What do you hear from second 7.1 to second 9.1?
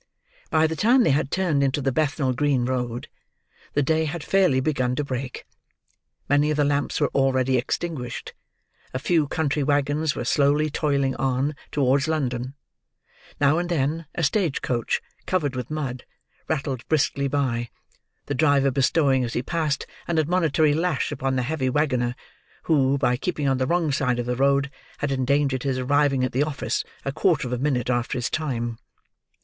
already extinguished; a